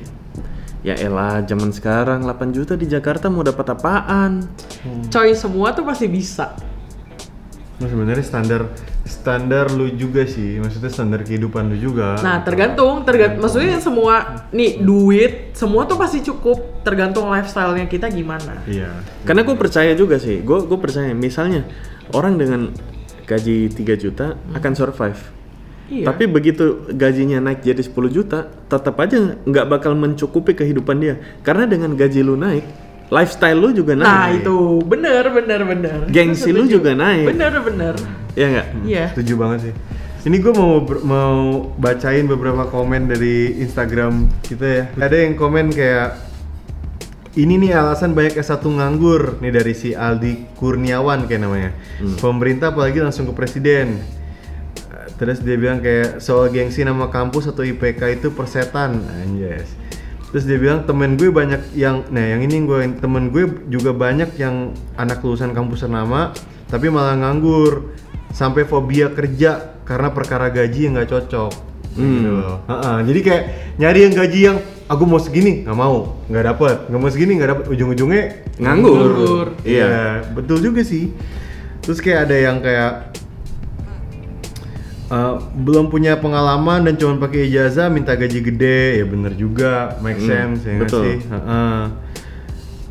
ya 0.81 0.97
elah 0.97 1.45
zaman 1.45 1.69
sekarang 1.69 2.25
8 2.25 2.57
juta 2.57 2.73
di 2.73 2.89
Jakarta 2.89 3.29
mau 3.29 3.45
dapat 3.45 3.77
apaan? 3.77 4.45
coy 5.13 5.33
semua 5.37 5.73
tuh 5.77 5.85
pasti 5.85 6.09
bisa 6.09 6.57
Nah, 7.81 7.89
sebenarnya 7.89 8.21
standar 8.21 8.61
standar 9.09 9.73
lu 9.73 9.89
juga 9.97 10.21
sih, 10.29 10.61
maksudnya 10.61 10.93
standar 10.93 11.25
kehidupan 11.25 11.73
lu 11.73 11.77
juga. 11.81 12.13
Nah, 12.21 12.45
tergantung, 12.45 13.01
tergantung. 13.01 13.41
Maksudnya 13.41 13.81
semua 13.81 14.45
nih 14.53 14.77
duit, 14.85 15.57
semua 15.57 15.89
tuh 15.89 15.97
pasti 15.97 16.21
cukup. 16.21 16.85
Tergantung 16.85 17.33
lifestyle-nya 17.33 17.89
kita 17.89 18.13
gimana. 18.13 18.61
Iya. 18.69 19.01
Karena 19.25 19.41
gue 19.41 19.57
percaya 19.57 19.97
juga 19.97 20.21
sih, 20.21 20.45
gue 20.45 20.59
gue 20.69 20.77
percaya 20.77 21.09
misalnya 21.17 21.65
orang 22.13 22.37
dengan 22.37 22.69
gaji 23.25 23.73
3 23.73 23.97
juta 23.97 24.37
akan 24.53 24.73
survive. 24.77 25.40
Iya. 25.91 26.07
Tapi 26.07 26.23
begitu 26.31 26.87
gajinya 26.87 27.43
naik 27.43 27.67
jadi 27.67 27.83
10 27.83 27.91
juta, 28.07 28.47
tetap 28.47 28.95
aja 28.95 29.35
nggak 29.43 29.65
bakal 29.67 29.91
mencukupi 29.91 30.55
kehidupan 30.55 31.03
dia. 31.03 31.19
Karena 31.43 31.67
dengan 31.67 31.91
gaji 31.99 32.23
lu 32.23 32.39
naik, 32.39 32.63
lifestyle 33.11 33.59
lu 33.59 33.75
juga 33.75 33.99
naik. 33.99 34.07
Nah, 34.07 34.27
itu 34.31 34.55
bener, 34.87 35.27
bener, 35.35 35.59
bener. 35.67 35.97
Gengsi 36.07 36.55
lu 36.55 36.63
juga 36.63 36.95
naik. 36.95 37.35
Bener, 37.35 37.53
bener. 37.59 37.93
Ya 38.39 38.47
nggak? 38.47 38.67
Iya. 38.87 39.05
Setuju 39.11 39.33
banget 39.35 39.59
sih. 39.67 39.73
Ini 40.21 40.37
gue 40.39 40.53
mau 40.55 40.79
mau 41.03 41.39
bacain 41.75 42.23
beberapa 42.23 42.71
komen 42.71 43.11
dari 43.11 43.59
Instagram 43.59 44.31
kita 44.47 44.65
ya. 44.69 44.83
Ada 44.95 45.27
yang 45.27 45.35
komen 45.35 45.75
kayak 45.75 46.31
ini 47.35 47.59
nih 47.67 47.75
alasan 47.75 48.15
banyak 48.15 48.39
S1 48.39 48.63
nganggur 48.63 49.43
nih 49.43 49.51
dari 49.51 49.73
si 49.75 49.91
Aldi 49.91 50.55
Kurniawan 50.55 51.27
kayak 51.27 51.41
namanya. 51.41 51.71
Pemerintah 52.21 52.71
apalagi 52.71 53.03
langsung 53.03 53.27
ke 53.27 53.33
presiden. 53.35 54.20
Terus 55.21 55.37
dia 55.45 55.53
bilang 55.53 55.85
kayak 55.85 56.17
soal 56.17 56.49
gengsi 56.49 56.81
nama 56.81 57.05
kampus 57.05 57.53
atau 57.53 57.61
IPK 57.61 58.17
itu 58.17 58.33
persetan, 58.33 59.05
anjas. 59.21 59.69
Terus 60.33 60.49
dia 60.49 60.57
bilang 60.57 60.81
temen 60.89 61.13
gue 61.13 61.29
banyak 61.29 61.77
yang, 61.77 62.09
nah 62.09 62.25
yang 62.25 62.41
ini 62.41 62.65
gue 62.65 62.97
temen 62.97 63.29
gue 63.29 63.45
juga 63.69 63.93
banyak 63.93 64.33
yang 64.41 64.73
anak 64.97 65.21
lulusan 65.21 65.53
kampus 65.53 65.85
ternama 65.85 66.33
tapi 66.71 66.89
malah 66.89 67.19
nganggur 67.19 67.93
sampai 68.33 68.65
fobia 68.65 69.13
kerja 69.13 69.77
karena 69.85 70.09
perkara 70.09 70.49
gaji 70.49 70.89
yang 70.89 70.97
nggak 70.97 71.11
cocok. 71.13 71.53
Gitu 71.93 72.29
loh. 72.31 72.63
Ha-ha, 72.65 73.03
Jadi 73.05 73.19
kayak 73.21 73.43
nyari 73.77 73.99
yang 74.07 74.13
gaji 74.17 74.39
yang 74.41 74.57
aku 74.87 75.03
mau 75.05 75.19
segini 75.21 75.67
nggak 75.67 75.77
mau 75.77 76.23
nggak 76.31 76.45
dapet 76.49 76.77
nggak 76.87 76.99
mau 77.03 77.11
segini 77.11 77.31
nggak 77.37 77.51
dapet 77.51 77.65
ujung-ujungnya 77.69 78.23
Nganggur. 78.57 78.97
Nganggur. 78.97 79.47
Iya. 79.67 79.85
Iya, 79.85 80.01
betul 80.33 80.57
juga 80.65 80.81
sih. 80.81 81.13
Terus 81.83 81.99
kayak 81.99 82.31
ada 82.31 82.35
yang 82.39 82.57
kayak 82.63 83.10
uh, 85.11 85.35
belum 85.53 85.87
punya 85.87 86.15
pengalaman 86.15 86.81
dan 86.81 86.95
cuma 86.95 87.19
pakai 87.19 87.45
ijazah 87.45 87.87
minta 87.87 88.15
gaji 88.15 88.39
gede, 88.41 88.97
ya 88.97 89.05
bener 89.05 89.35
juga, 89.35 89.99
make 89.99 90.17
Hmm, 90.17 90.29
sense 90.55 90.63
ya 90.63 90.79
betul. 90.79 91.03
sih. 91.03 91.17
Heeh. 91.21 91.79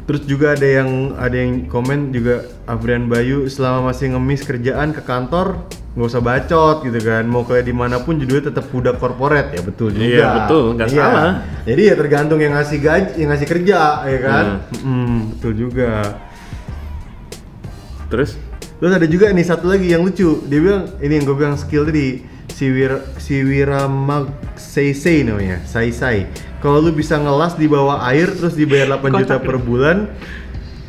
Terus 0.05 0.23
juga 0.25 0.53
ada 0.53 0.67
yang 0.67 0.91
ada 1.15 1.33
yang 1.33 1.65
komen 1.65 2.11
juga 2.11 2.43
Afrian 2.65 3.07
Bayu 3.07 3.47
selama 3.47 3.89
masih 3.89 4.11
ngemis 4.11 4.43
kerjaan 4.43 4.91
ke 4.91 5.01
kantor 5.01 5.65
nggak 5.91 6.07
usah 6.07 6.19
bacot 6.21 6.77
gitu 6.83 6.99
kan 7.01 7.27
mau 7.27 7.43
kuliah 7.43 7.63
di 7.63 7.71
mana 7.71 7.99
pun 7.99 8.15
judulnya 8.15 8.51
tetap 8.51 8.71
budak 8.71 8.95
korporat 8.97 9.51
ya 9.51 9.59
betul 9.61 9.91
juga 9.91 10.07
Iya, 10.07 10.29
betul, 10.37 10.65
nggak 10.75 10.89
Iya. 10.89 11.03
salah. 11.03 11.31
jadi 11.63 11.83
ya 11.83 11.95
tergantung 11.95 12.39
yang 12.39 12.55
ngasih 12.55 12.79
gaji 12.79 13.11
yang 13.19 13.29
ngasih 13.29 13.49
kerja 13.49 13.81
ya 14.05 14.19
kan 14.21 14.47
Hmm. 14.79 14.87
Mm, 14.87 15.19
betul 15.31 15.53
juga 15.57 15.91
Terus? 18.07 18.31
Terus 18.81 18.93
ada 18.93 19.05
juga 19.05 19.29
nih 19.29 19.45
satu 19.45 19.69
lagi 19.69 19.93
yang 19.93 20.01
lucu. 20.01 20.41
Dia 20.49 20.59
bilang 20.59 20.83
ini 20.99 21.13
yang 21.15 21.25
gue 21.25 21.37
bilang 21.37 21.55
skill 21.55 21.85
tadi 21.85 22.25
si 22.49 22.67
Wira 22.67 22.99
si 23.21 23.45
Wira 23.45 23.85
Sei 24.57 24.97
namanya, 25.21 25.61
Sai 25.65 25.93
Sai. 25.93 26.25
Kalau 26.61 26.81
lu 26.81 26.91
bisa 26.91 27.17
ngelas 27.17 27.55
di 27.55 27.65
bawah 27.65 28.01
air 28.05 28.29
terus 28.31 28.53
dibayar 28.53 28.89
8 28.97 29.21
juta 29.21 29.37
per 29.37 29.57
bulan, 29.57 30.09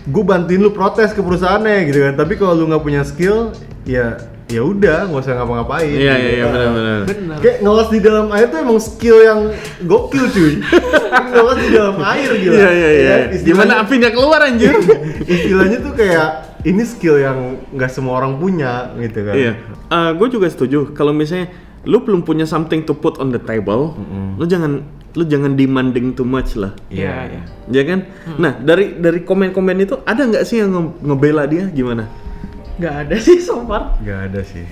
gue 0.04 0.24
bantuin 0.24 0.60
lu 0.60 0.72
protes 0.72 1.12
ke 1.12 1.20
perusahaannya 1.20 1.88
gitu 1.88 2.00
kan. 2.02 2.14
Tapi 2.16 2.34
kalau 2.36 2.56
lu 2.56 2.68
nggak 2.68 2.80
punya 2.82 3.04
skill, 3.04 3.52
ya 3.84 4.20
ya 4.48 4.60
udah 4.64 5.08
nggak 5.08 5.24
usah 5.24 5.36
ngapa-ngapain. 5.36 5.88
Iya 5.88 6.14
iya 6.14 6.32
iya 6.34 6.46
benar-benar. 6.48 7.00
Bener. 7.08 7.38
Kayak 7.40 7.58
ngelas 7.60 7.88
di 7.88 8.00
dalam 8.00 8.28
air 8.32 8.48
tuh 8.48 8.60
emang 8.60 8.80
skill 8.80 9.18
yang 9.20 9.40
gokil 9.84 10.26
cuy. 10.28 10.54
ngelas 11.36 11.58
di 11.60 11.70
dalam 11.72 11.98
air 12.04 12.30
gitu. 12.36 12.52
Iya 12.52 12.70
iya 12.72 12.90
iya. 12.92 13.16
Istilahnya- 13.32 13.48
Gimana 13.48 13.74
apinya 13.80 14.10
keluar 14.12 14.40
anjir? 14.44 14.76
istilahnya 15.40 15.80
tuh 15.80 15.96
kayak 15.96 16.51
ini 16.62 16.84
skill 16.84 17.18
yang 17.18 17.38
nggak 17.70 17.90
semua 17.90 18.16
orang 18.16 18.36
punya 18.36 18.94
gitu 18.96 19.24
kan 19.24 19.34
Iya, 19.34 19.54
gue 20.12 20.28
juga 20.30 20.46
setuju. 20.46 20.92
Kalau 20.92 21.12
misalnya 21.12 21.50
lu 21.84 22.00
belum 22.00 22.22
punya 22.22 22.44
something 22.44 22.82
to 22.82 22.94
put 22.94 23.18
on 23.18 23.30
the 23.30 23.40
table, 23.40 23.98
lu 24.36 24.46
jangan 24.46 24.86
lu 25.12 25.24
jangan 25.24 25.54
demanding 25.54 26.12
too 26.12 26.24
much 26.24 26.54
lah. 26.54 26.72
Iya, 26.88 27.14
iya. 27.28 27.42
Ya 27.68 27.84
kan? 27.84 28.00
Nah 28.38 28.56
dari 28.56 28.94
dari 28.96 29.22
komen-komen 29.22 29.78
itu 29.80 29.98
ada 30.04 30.22
nggak 30.22 30.44
sih 30.44 30.60
yang 30.60 30.70
nge- 30.70 30.98
ngebela 31.04 31.44
dia 31.44 31.66
gimana? 31.68 32.06
Nggak 32.78 32.96
ada 33.02 33.16
sih 33.18 33.38
so 33.38 33.62
far. 33.64 33.98
nggak 33.98 34.20
ada 34.28 34.42
sih 34.42 34.66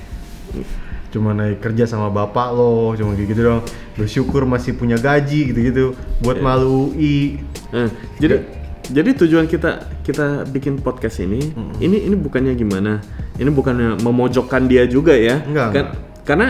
cuma 1.10 1.34
naik 1.34 1.58
kerja 1.58 1.86
sama 1.86 2.06
bapak 2.08 2.54
lo 2.54 2.94
cuma 2.94 3.18
kayak 3.18 3.28
gitu 3.28 3.42
dong 3.44 3.62
bersyukur 3.96 4.46
masih 4.46 4.78
punya 4.78 4.94
gaji 4.96 5.50
gitu-gitu 5.50 5.98
buat 6.22 6.38
Iya. 6.38 6.46
malu 6.46 6.94
UI 6.94 7.42
Nah, 7.70 7.90
jadi 8.18 8.46
jadi 8.90 9.10
tujuan 9.16 9.46
kita 9.46 9.72
kita 10.02 10.44
bikin 10.46 10.78
podcast 10.78 11.20
ini 11.20 11.54
ini 11.80 12.04
ini 12.04 12.16
bukannya 12.16 12.54
gimana? 12.54 13.00
Ini 13.36 13.48
bukannya 13.48 13.90
memojokkan 13.98 14.66
dia 14.66 14.84
juga 14.84 15.14
ya? 15.14 15.40
Enggak, 15.40 15.68
Kan- 15.72 15.92
Karena 16.26 16.48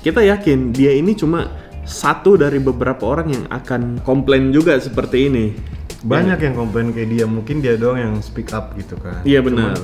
kita 0.00 0.20
yakin 0.20 0.70
dia 0.70 0.92
ini 0.92 1.12
cuma 1.12 1.52
satu 1.82 2.34
dari 2.34 2.58
beberapa 2.58 3.06
orang 3.06 3.28
yang 3.30 3.44
akan 3.46 4.00
komplain 4.00 4.50
juga 4.50 4.74
seperti 4.76 5.26
ini. 5.26 5.46
banyak 5.96 6.38
yang 6.40 6.54
komplain 6.54 6.92
kayak 6.92 7.08
dia 7.08 7.26
mungkin 7.26 7.58
dia 7.58 7.74
doang 7.74 7.98
yang 7.98 8.14
speak 8.20 8.52
up 8.52 8.76
gitu 8.76 8.94
kan 8.96 9.24
Iya, 9.24 9.40
Cuman- 9.40 9.74
benar. 9.74 9.76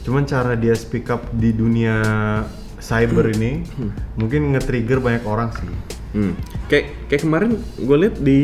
cuman 0.00 0.22
cara 0.22 0.52
dia 0.54 0.70
speak 0.72 1.08
up 1.08 1.24
di 1.32 1.50
dunia 1.50 1.98
cyber 2.78 3.32
ini 3.32 3.64
mungkin 4.14 4.52
nge-trigger 4.52 5.00
banyak 5.00 5.24
orang 5.24 5.50
sih 5.50 5.66
Hmm. 6.14 6.38
Kayak 6.66 6.94
kayak 7.06 7.22
kemarin 7.22 7.50
gue 7.76 7.96
lihat 7.98 8.16
di 8.16 8.38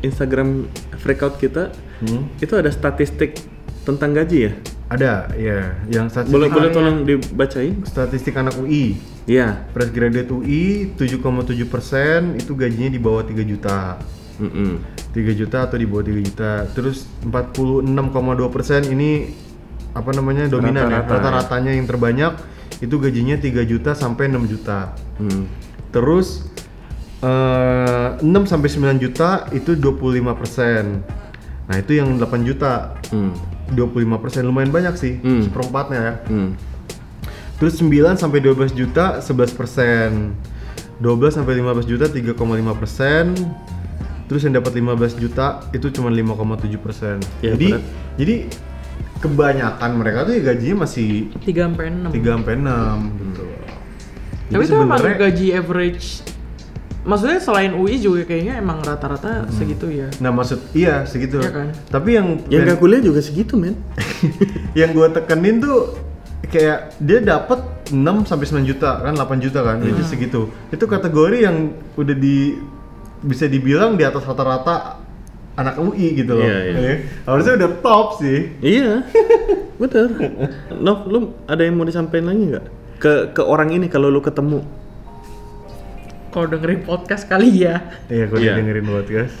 Instagram 0.00 0.66
breakout 1.00 1.38
kita 1.38 1.70
Hmm. 1.96 2.26
itu 2.36 2.52
ada 2.52 2.68
statistik 2.68 3.38
tentang 3.80 4.12
gaji 4.12 4.38
ya. 4.42 4.52
ada 4.84 5.30
ya 5.32 5.72
yang 5.88 6.06
statistik 6.06 6.34
Boleh 6.34 6.50
boleh 6.50 6.68
tolong 6.68 6.96
dibacain? 7.02 7.80
statistik 7.84 8.34
anak 8.34 8.52
UI 8.54 8.98
Iya. 9.24 9.64
fresh 9.70 9.90
graduate 9.90 10.28
UI 10.28 10.92
7,7 10.92 11.22
persen 11.64 12.34
itu 12.34 12.52
gajinya 12.52 12.90
di 12.90 12.98
bawah 12.98 13.22
3 13.22 13.40
juta 13.42 13.96
Mm-mm. 14.36 14.82
3 15.08 15.32
juta 15.32 15.64
atau 15.64 15.78
di 15.78 15.86
bawah 15.86 16.04
3 16.04 16.20
juta 16.20 16.50
terus 16.68 17.08
46,2 17.24 17.96
persen 18.50 18.84
ini 18.84 19.32
apa 19.90 20.10
namanya 20.10 20.46
dominan 20.46 20.84
ya 20.84 21.00
Rata-rata, 21.00 21.40
rata-ratanya 21.40 21.72
yang 21.72 21.86
terbanyak 21.86 22.32
itu 22.78 22.94
gajinya 22.98 23.36
3 23.36 23.62
juta 23.64 23.94
sampai 23.94 24.26
6 24.26 24.44
juta 24.44 24.92
Hmm. 25.16 25.46
terus 25.88 26.44
eh, 27.20 28.08
6 28.18 28.24
sampai 28.44 28.68
9 28.68 28.98
juta 28.98 29.28
itu 29.50 29.74
25 29.74 29.94
persen 30.34 31.04
nah 31.64 31.76
itu 31.76 31.96
yang 31.96 32.14
8 32.14 32.42
juta 32.42 32.98
Hmm. 33.08 33.32
25 33.66 33.88
persen 34.18 34.44
lumayan 34.44 34.68
banyak 34.68 34.94
sih 34.94 35.16
Hmm. 35.16 35.42
seperempatnya 35.42 35.98
ya 35.98 36.14
Hmm. 36.26 36.50
Terus 37.54 37.78
9 37.78 37.88
sampai 38.14 38.38
12 38.38 38.72
juta 38.72 39.20
11 39.20 39.54
persen 39.54 40.34
12 40.98 41.32
sampai 41.32 41.54
15 41.54 41.86
juta 41.86 42.06
3,5 42.06 42.34
persen 42.74 43.32
Terus 44.24 44.40
yang 44.40 44.56
dapat 44.56 44.72
15 44.74 45.14
juta 45.14 45.60
itu 45.70 45.88
cuma 45.90 46.08
5,7 46.08 46.76
persen 46.76 47.20
Ya, 47.40 47.52
Jadi 47.52 47.66
berat. 47.70 47.84
jadi 48.16 48.34
kebanyakan 49.20 49.90
mereka 49.96 50.18
tuh 50.24 50.32
ya 50.34 50.42
gajinya 50.44 50.76
masih 50.84 51.32
3 51.40 51.64
sampai 51.64 51.84
6. 51.88 52.08
3 52.10 52.30
sampai 52.34 52.54
6 52.54 52.98
gitu 53.16 53.44
Tapi 54.44 54.50
Jadi 54.50 54.62
itu 54.62 54.74
emang 54.76 55.00
gaji 55.16 55.46
average. 55.54 56.06
Maksudnya 57.04 57.36
selain 57.36 57.72
UI 57.72 58.00
juga 58.00 58.24
kayaknya 58.24 58.58
emang 58.58 58.80
rata-rata 58.80 59.44
segitu 59.52 59.92
ya. 59.92 60.08
Nah 60.18 60.32
maksud 60.32 60.56
iya 60.72 61.04
segitu 61.04 61.36
Iya 61.36 61.52
kan? 61.52 61.68
Tapi 61.92 62.16
yang 62.16 62.40
Yang 62.48 62.62
gak 62.66 62.78
kuliah 62.80 63.00
juga 63.00 63.20
segitu 63.20 63.54
men. 63.54 63.76
yang 64.78 64.90
gue 64.90 65.08
tekenin 65.12 65.60
tuh 65.60 65.92
kayak 66.48 66.96
dia 66.96 67.20
dapat 67.20 67.60
6 67.88 67.98
sampai 68.24 68.46
9 68.46 68.64
juta 68.64 69.00
kan 69.00 69.12
8 69.12 69.36
juta 69.38 69.60
kan 69.60 69.76
Hmm. 69.80 69.90
itu 69.90 70.02
segitu 70.02 70.40
itu 70.70 70.84
kategori 70.84 71.38
yang 71.42 71.56
udah 71.94 72.14
di 72.14 72.56
bisa 73.20 73.44
dibilang 73.44 73.96
di 73.96 74.04
atas 74.04 74.22
rata-rata 74.22 75.00
anak 75.54 75.76
UI 75.76 76.14
gitu 76.14 76.34
loh 76.34 76.44
Iya, 76.44 76.58
iya. 76.64 76.78
Ya. 76.78 76.94
harusnya 77.24 77.52
udah 77.58 77.70
top 77.80 78.06
sih 78.18 78.38
iya. 78.60 79.02
Bener. 79.80 80.06
Nov, 80.78 81.04
lu 81.04 81.18
ada 81.44 81.58
yang 81.60 81.74
mau 81.74 81.82
disampaikan 81.82 82.30
lagi 82.30 82.42
nggak? 82.46 82.66
Ke 82.96 83.12
ke 83.34 83.42
orang 83.42 83.74
ini 83.74 83.90
kalau 83.90 84.06
lu 84.06 84.22
ketemu. 84.22 84.62
Kalau 86.34 86.50
dengerin 86.50 86.82
podcast 86.82 87.24
kali 87.24 87.62
ya. 87.62 87.78
iya 88.08 88.26
gue 88.26 88.36
Iya. 88.36 88.58
dengerin 88.58 88.84
podcast 88.84 89.34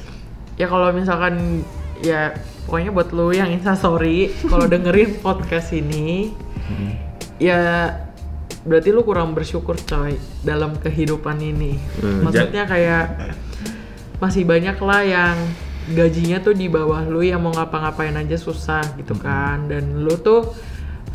Ya 0.54 0.66
kalau 0.66 0.88
misalkan 0.90 1.66
ya 1.98 2.30
pokoknya 2.64 2.90
buat 2.90 3.10
lu 3.10 3.28
yang 3.28 3.50
instastory 3.50 4.30
kalau 4.44 4.64
dengerin 4.64 5.18
podcast 5.18 5.74
ini 5.74 6.30
ya 7.36 7.90
berarti 8.62 8.88
lu 8.88 9.02
kurang 9.02 9.34
bersyukur 9.34 9.74
coy 9.76 10.14
dalam 10.40 10.78
kehidupan 10.78 11.36
ini. 11.36 11.76
Hmm, 11.98 12.24
Maksudnya 12.24 12.64
kayak 12.64 13.04
masih 14.16 14.46
banyak 14.46 14.78
lah 14.78 15.02
yang 15.02 15.36
gajinya 15.90 16.40
tuh 16.40 16.54
di 16.54 16.64
bawah 16.66 17.04
lu 17.04 17.20
yang 17.20 17.42
mau 17.42 17.52
ngapa-ngapain 17.52 18.14
aja 18.14 18.38
susah 18.38 18.96
gitu 18.96 19.12
kan 19.14 19.68
dan 19.68 20.00
lu 20.00 20.16
tuh 20.16 20.48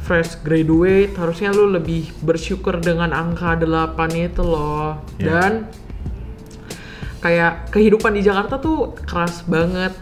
fresh 0.09 0.41
graduate 0.41 1.13
harusnya 1.13 1.53
lu 1.53 1.69
lebih 1.69 2.09
bersyukur 2.25 2.81
dengan 2.81 3.13
angka 3.13 3.53
8 3.53 3.93
itu 4.17 4.41
loh. 4.41 4.97
Iya. 5.21 5.29
dan 5.29 5.53
kayak 7.21 7.69
kehidupan 7.69 8.17
di 8.17 8.25
Jakarta 8.25 8.57
tuh 8.57 8.97
keras 9.05 9.45
banget. 9.45 9.93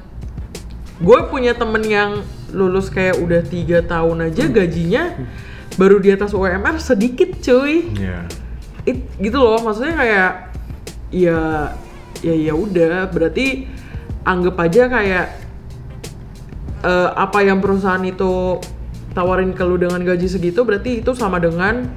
Gue 1.04 1.28
punya 1.28 1.52
temen 1.60 1.84
yang 1.84 2.24
lulus 2.56 2.88
kayak 2.88 3.20
udah 3.20 3.44
tiga 3.44 3.84
tahun 3.84 4.32
aja 4.32 4.48
gajinya 4.48 5.28
baru 5.76 6.00
di 6.00 6.16
atas 6.16 6.32
UMR 6.32 6.80
sedikit 6.80 7.36
cuy. 7.44 7.92
Iya. 7.92 8.24
It, 8.88 9.12
gitu 9.20 9.44
loh 9.44 9.60
maksudnya 9.60 10.00
kayak 10.00 10.32
ya 11.12 11.76
ya 12.24 12.36
ya 12.48 12.54
udah. 12.56 13.12
Berarti 13.12 13.68
anggap 14.24 14.56
aja 14.56 14.88
kayak 14.88 15.28
eh, 16.88 17.10
apa 17.12 17.44
yang 17.44 17.60
perusahaan 17.60 18.02
itu 18.08 18.64
tawarin 19.18 19.50
ke 19.52 19.64
lu 19.64 19.76
dengan 19.76 19.98
gaji 19.98 20.30
segitu 20.30 20.62
berarti 20.62 21.02
itu 21.02 21.12
sama 21.12 21.38
dengan 21.38 21.90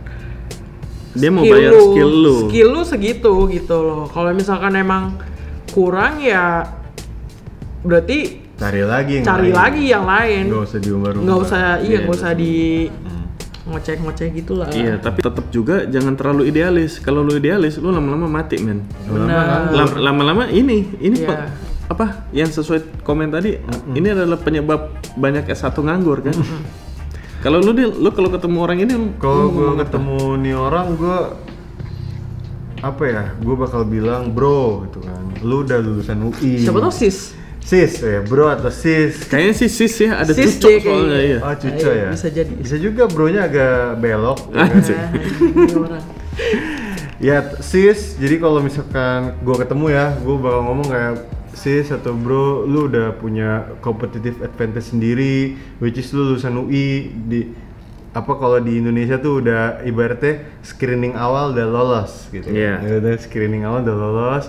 Dia 1.13 1.29
mau 1.29 1.43
bayar 1.43 1.75
skill 1.75 2.09
lu. 2.09 2.35
skill 2.47 2.69
lu 2.71 2.83
segitu 2.83 3.33
gitu 3.47 3.77
loh 3.77 4.05
kalau 4.07 4.33
misalkan 4.33 4.73
emang 4.73 5.21
kurang 5.69 6.17
ya 6.19 6.65
berarti 7.81 8.41
Cari 8.55 8.83
lagi 8.83 9.13
yang 9.15 9.25
cari 9.25 9.49
lain. 9.49 9.57
lagi 9.57 9.83
yang 9.87 10.05
lain 10.05 10.45
Nggak 10.47 10.65
usah 10.65 10.79
diumbar-umbar. 10.79 11.25
nggak 11.25 11.39
usah 11.41 11.61
iya 11.79 11.81
Iya, 11.83 11.99
nggak 12.01 12.15
usah 12.15 12.33
di 12.33 12.53
Hmm. 12.91 13.25
ngoceh-ngoceh 13.67 14.29
gitu 14.35 14.53
lah 14.55 14.67
Iya, 14.69 14.95
tapi 14.97 15.19
tetap 15.21 15.47
juga 15.49 15.85
jangan 15.85 16.13
terlalu 16.13 16.43
idealis. 16.47 16.99
Kalau 16.99 17.21
lu 17.21 17.33
idealis, 17.33 17.77
lu 17.77 17.89
lama-lama 17.89 18.27
mati, 18.27 18.59
men. 18.59 18.83
Lama-lama 19.97 20.45
ini, 20.47 20.91
ini 20.99 21.17
Iya. 21.17 21.29
pe- 21.29 21.49
apa? 21.89 22.07
Yang 22.31 22.51
sesuai 22.59 22.81
komen 23.01 23.29
tadi, 23.29 23.57
ini 23.91 24.09
adalah 24.09 24.37
penyebab 24.37 24.81
banyak 25.15 25.47
S1 25.47 25.77
nganggur 25.77 26.21
kan? 26.21 26.35
Kalau 27.41 27.59
lu 27.59 27.73
Dil, 27.73 27.91
lu 27.95 28.11
kalau 28.11 28.29
ketemu 28.29 28.57
orang 28.59 28.79
ini 28.79 28.93
lu- 28.93 29.17
Kalau 29.17 29.49
gue 29.49 29.71
ketemu 29.79 30.17
nih 30.39 30.55
orang, 30.55 30.87
gue 30.93 31.19
apa 32.81 33.03
ya? 33.03 33.25
Gue 33.37 33.55
bakal 33.55 33.85
bilang 33.85 34.29
bro, 34.31 34.85
gitu 34.85 35.01
kan. 35.01 35.21
Lu 35.41 35.63
udah 35.63 35.79
lulusan 35.79 36.21
UI. 36.23 36.61
siapa 36.61 36.79
tau 36.79 36.91
sis 36.91 37.37
Sis, 37.61 38.01
ya 38.01 38.21
bro 38.21 38.49
atau 38.49 38.69
sis. 38.69 39.25
Kayaknya 39.27 39.53
sih 39.55 39.69
sis 39.69 39.95
ya, 40.01 40.17
ada 40.17 40.33
Sis 40.33 40.57
cucok 40.57 40.65
deh 40.67 40.81
soalnya 40.83 41.21
iya. 41.23 41.39
Oh 41.39 41.55
cuco 41.55 41.77
Iya, 41.87 42.03
ya. 42.03 42.11
bisa 42.11 42.29
jadi. 42.31 42.53
Bisa 42.57 42.77
juga 42.77 43.03
bronya 43.05 43.41
agak 43.43 43.73
belok. 43.97 44.39
ya 44.49 44.57
kan? 44.59 44.69
Anjir. 44.75 44.97
Ini 44.97 45.75
orang. 45.85 46.05
Ya 47.21 47.37
sis, 47.61 48.17
jadi 48.17 48.37
kalau 48.37 48.61
misalkan 48.61 49.37
gue 49.39 49.57
ketemu 49.57 49.87
ya, 49.91 50.17
gue 50.19 50.37
bakal 50.37 50.61
ngomong 50.63 50.89
kayak 50.89 51.15
sis 51.55 51.91
atau 51.91 52.15
bro, 52.15 52.65
lu 52.65 52.87
udah 52.87 53.15
punya 53.19 53.75
competitive 53.83 54.41
advantage 54.41 54.91
sendiri, 54.95 55.59
which 55.83 55.99
is 55.99 56.11
lu 56.15 56.35
lulusan 56.35 56.55
UI 56.57 57.11
di 57.27 57.41
apa 58.11 58.33
kalau 58.35 58.59
di 58.59 58.83
Indonesia 58.83 59.23
tuh 59.23 59.39
udah 59.39 59.87
ibaratnya 59.87 60.43
screening 60.67 61.15
awal 61.15 61.55
udah 61.55 61.67
lolos 61.67 62.27
gitu. 62.35 62.51
Iya. 62.51 62.83
Ya 62.83 62.93
udah 62.99 63.15
screening 63.23 63.63
awal 63.63 63.87
udah 63.87 63.97
lolos. 63.97 64.47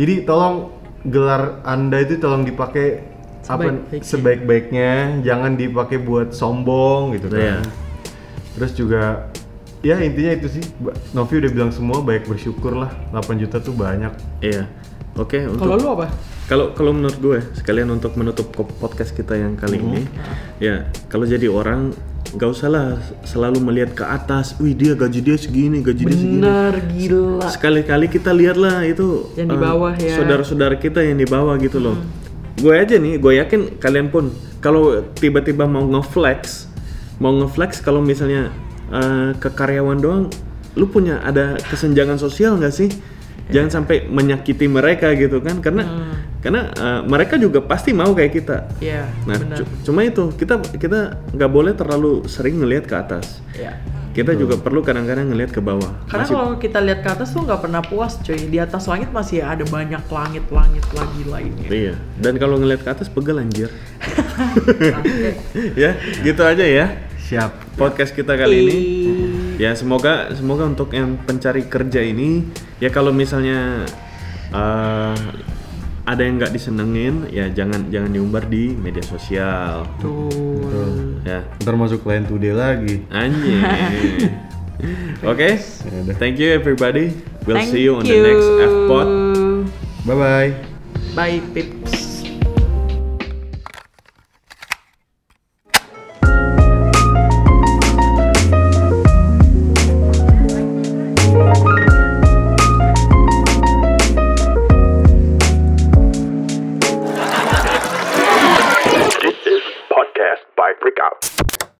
Jadi 0.00 0.24
tolong 0.24 0.72
gelar 1.04 1.60
anda 1.64 2.00
itu 2.00 2.16
tolong 2.16 2.44
dipakai 2.44 3.04
apa 3.48 3.72
Sebaik-baiknya. 4.00 5.20
jangan 5.24 5.56
dipakai 5.56 6.00
buat 6.00 6.32
sombong 6.32 7.16
gitu 7.20 7.28
kan. 7.32 7.40
Iya. 7.40 7.56
Terus 8.56 8.72
juga 8.76 9.02
ya 9.80 9.96
intinya 10.00 10.32
itu 10.36 10.60
sih 10.60 10.64
Novi 11.16 11.40
udah 11.40 11.50
bilang 11.52 11.72
semua 11.72 12.04
baik 12.04 12.28
bersyukur 12.28 12.76
lah 12.76 12.92
8 13.12 13.40
juta 13.40 13.60
tuh 13.60 13.72
banyak 13.72 14.12
Iya. 14.44 14.68
Oke, 15.20 15.44
untuk 15.44 15.68
kalau 15.68 15.76
lu 15.76 15.88
apa 16.00 16.06
Kalau 16.48 16.66
kalau 16.72 16.90
menurut 16.96 17.18
gue 17.20 17.38
sekalian 17.60 17.92
untuk 17.92 18.16
menutup 18.16 18.48
podcast 18.56 19.12
kita 19.12 19.36
yang 19.36 19.54
kali 19.54 19.78
ini, 19.78 20.02
ya 20.58 20.88
kalau 21.12 21.28
jadi 21.28 21.46
orang 21.46 21.94
nggak 22.30 22.50
usah 22.50 22.68
lah 22.72 22.88
selalu 23.22 23.60
melihat 23.60 23.92
ke 23.94 24.04
atas. 24.06 24.56
Wih 24.56 24.72
dia 24.72 24.96
gaji 24.96 25.20
dia 25.20 25.36
segini, 25.36 25.84
gaji 25.84 26.08
dia 26.08 26.16
segini. 26.16 26.40
bener 26.40 26.74
gila 26.90 27.46
Sekali-kali 27.52 28.06
kita 28.06 28.30
lihatlah 28.30 28.82
itu 28.86 29.30
Yang 29.34 29.48
di 29.52 29.56
eh, 29.58 29.62
bawah 29.62 29.94
ya. 29.94 30.14
Saudara-saudara 30.16 30.74
kita 30.80 31.04
yang 31.04 31.20
di 31.20 31.28
bawah 31.28 31.54
gitu 31.60 31.78
loh. 31.78 32.00
Gue 32.58 32.74
aja 32.80 32.96
nih, 32.98 33.20
gue 33.20 33.32
yakin 33.38 33.78
kalian 33.78 34.08
pun 34.10 34.32
kalau 34.58 35.04
tiba-tiba 35.16 35.68
mau 35.68 35.86
ngeflex, 35.86 36.66
mau 37.22 37.30
ngeflex 37.44 37.78
kalau 37.84 38.02
misalnya 38.02 38.50
eh, 38.90 39.36
ke 39.38 39.52
karyawan 39.52 39.98
doang, 40.00 40.24
lu 40.74 40.86
punya 40.88 41.22
ada 41.22 41.58
kesenjangan 41.68 42.18
sosial 42.18 42.56
nggak 42.58 42.74
sih? 42.74 42.90
Jangan 43.50 43.70
sampai 43.70 44.06
menyakiti 44.06 44.66
mereka 44.66 45.12
gitu 45.14 45.42
kan, 45.42 45.58
karena 45.58 45.82
karena 46.40 46.72
eh, 46.72 47.00
mereka 47.04 47.36
juga 47.36 47.60
pasti 47.60 47.92
mau 47.92 48.16
kayak 48.16 48.32
kita. 48.32 48.56
Iya, 48.80 49.04
Nah, 49.28 49.36
cuma 49.84 50.00
itu 50.02 50.32
kita 50.34 50.56
kita 50.80 51.20
nggak 51.36 51.50
boleh 51.52 51.72
terlalu 51.76 52.24
sering 52.26 52.58
ngelihat 52.62 52.88
ke 52.88 52.94
atas. 52.96 53.44
Iya. 53.52 53.76
Kita 54.10 54.34
juga 54.34 54.58
perlu 54.58 54.82
kadang-kadang 54.82 55.30
ngelihat 55.30 55.54
ke 55.54 55.62
bawah. 55.62 55.94
Karena 56.10 56.26
Masih- 56.26 56.34
kalau 56.34 56.50
kita 56.58 56.78
lihat 56.82 57.00
ke 57.06 57.10
atas 57.14 57.30
tuh 57.30 57.46
nggak 57.46 57.62
pernah 57.62 57.78
puas, 57.78 58.18
cuy. 58.18 58.42
Di 58.50 58.58
atas 58.58 58.90
langit 58.90 59.14
masih 59.14 59.38
ada 59.38 59.62
banyak 59.62 60.02
langit-langit 60.10 60.82
lagi 60.90 61.22
lainnya. 61.30 61.68
Iya. 61.70 61.94
Dan 62.18 62.34
kalau 62.42 62.58
ngelihat 62.58 62.82
ke 62.82 62.90
atas 62.90 63.06
pegel 63.06 63.38
anjir. 63.38 63.70
ya, 65.82 65.94
gitu 66.26 66.42
aja 66.42 66.64
ya. 66.66 66.86
siap 67.20 67.54
Podcast 67.78 68.10
kita 68.10 68.34
kali 68.34 68.56
ini. 68.66 68.74
Ya, 69.60 69.76
semoga 69.76 70.32
semoga 70.32 70.64
untuk 70.64 70.96
yang 70.96 71.20
pencari 71.20 71.68
kerja 71.68 72.00
ini 72.00 72.48
ya 72.80 72.88
kalau 72.88 73.12
misalnya 73.12 73.84
eh, 74.56 75.16
ada 76.08 76.22
yang 76.24 76.40
nggak 76.40 76.56
disenengin 76.56 77.28
ya 77.28 77.52
jangan 77.52 77.92
jangan 77.92 78.08
diumbar 78.08 78.48
di 78.48 78.72
media 78.72 79.04
sosial. 79.04 79.84
Tuh. 80.00 81.20
Ya. 81.28 81.44
ntar 81.60 81.76
masuk 81.76 82.00
client 82.00 82.24
today 82.24 82.56
lagi 82.56 83.04
Anjing. 83.12 83.60
Oke. 85.28 85.60
Yaudah. 85.60 86.16
Thank 86.16 86.40
you 86.40 86.56
everybody. 86.56 87.12
We'll 87.44 87.60
Thank 87.60 87.76
see 87.76 87.84
you 87.84 88.00
on 88.00 88.08
the 88.08 88.16
you. 88.16 88.24
next 88.24 88.48
F-Pod. 88.64 89.08
bye 90.08 90.16
bye 90.16 90.50
Bye, 91.12 91.44
pips. 91.52 91.79